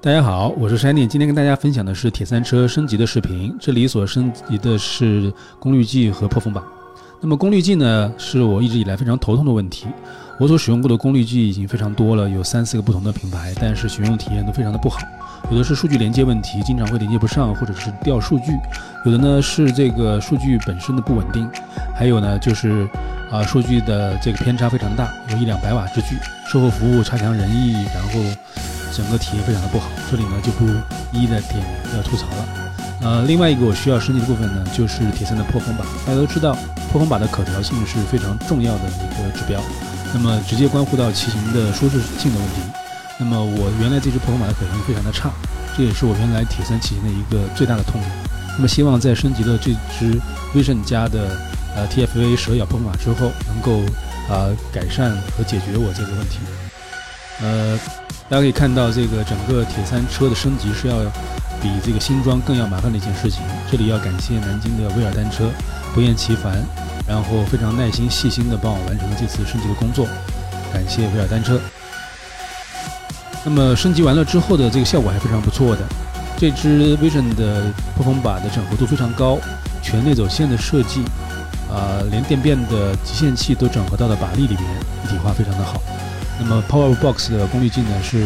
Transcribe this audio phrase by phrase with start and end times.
[0.00, 3.52] 大家好，我是山弟，今天跟大家分享的是铁三车升级的视频。
[3.58, 6.62] 这里所升级的是功率计和破风板。
[7.20, 9.88] 那么功率计呢，是我一直以来非常头痛的问题。
[10.38, 15.00] 我所使用过的功率计已经非常多了，有三四个不同的品牌，但是使用体验都非常的不好。
[15.50, 18.52] 有的是数据连接问题，经常会连接不上，或者是掉数据；
[19.04, 21.50] 有的呢是这个数据本身的不稳定，
[21.96, 22.88] 还有呢就是
[23.32, 26.16] 啊数据的这个偏差非常大，有一两百瓦之巨，
[26.52, 28.20] 售后服务差强人意，然后
[28.92, 29.88] 整个体验非常的不好。
[30.10, 30.64] 这里呢就不
[31.12, 31.64] 一一的点
[31.96, 32.48] 要吐槽了。
[33.00, 35.84] 呃，另外一个我需要升级的部分呢，就是铁三的破风把。
[36.04, 36.52] 大家都知道，
[36.90, 39.60] 破风把的可调性是非常重要的一个指标。
[40.12, 42.62] 那么直接关乎到骑行的舒适性的问题。
[43.18, 45.30] 那么我原来这只破风把的可调性非常的差，
[45.76, 48.10] 这也是我原来铁三骑行的一个最大的痛点。
[48.56, 50.18] 那么希望在升级了这只
[50.52, 51.38] Vision 加的
[51.76, 53.78] 呃 TFA 蛇咬破风把之后，能够
[54.28, 56.38] 啊改善和解决我这个问题。
[57.40, 57.78] 呃，
[58.28, 60.96] 大家可以看到这个整个铁三车的升级是要
[61.62, 63.42] 比这个新装更要麻烦的一件事情。
[63.70, 65.50] 这里要感谢南京的威尔单车，
[65.94, 66.62] 不厌其烦。
[67.06, 70.06] 然后非常耐心细心的帮我完成了这次升级的工作，
[70.70, 71.58] 感谢威尔单车。
[73.42, 75.80] 那么升级完了之后的这个效果还非常不错的，
[76.36, 79.38] 这支 Vision 的破风把的整合度非常高，
[79.82, 81.02] 全内走线的设计，
[81.72, 84.64] 啊，连电变的极限器都整合到了把力里面，
[85.06, 85.80] 一体化非常的好。
[86.40, 88.24] 那么 Power Box 的功率计呢是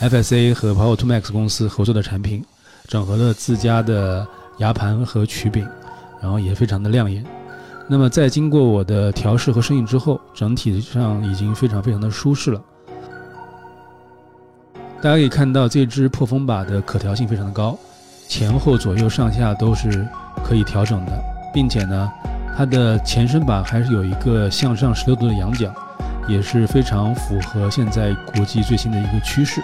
[0.00, 2.44] FSA 和 Power to Max 公司合作的产品，
[2.86, 4.26] 整合了自家的
[4.58, 5.66] 牙盘和曲柄，
[6.20, 7.24] 然后也非常的亮眼。
[7.88, 12.60] 那么在经过我的调试和适应之后，整体上已经非常非常的舒适了。
[15.00, 17.78] 大家可以看到这支破风把的可调性非常的高，
[18.28, 20.06] 前后左右上下都是
[20.44, 21.12] 可以调整的，
[21.54, 22.12] 并且呢，
[22.56, 25.72] 它的前身把还是有一个向上十六度的仰角，
[26.28, 29.62] 也是非常符合现在国际最新的一个趋势。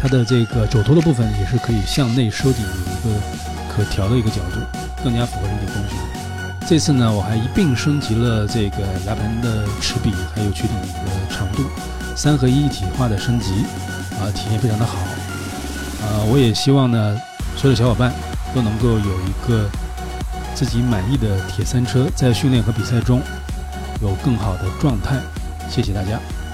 [0.00, 3.20] 它的这个肘托的部分也是可以向内收紧，有一个
[3.68, 4.60] 可调的一个角度，
[5.02, 5.96] 更加符合人体工学。
[6.68, 11.62] 这次呢，我还一并升级了这个牙盘的齿比，还有曲顶的长度，
[12.14, 13.64] 三合一一体化的升级，
[14.20, 14.98] 啊，体验非常的好，
[16.02, 17.20] 啊，我也希望呢，
[17.56, 18.12] 所有的小伙伴
[18.54, 19.68] 都能够有一个
[20.54, 23.22] 自己满意的铁三车，在训练和比赛中
[24.02, 25.20] 有更好的状态。
[25.68, 26.45] 谢谢大家。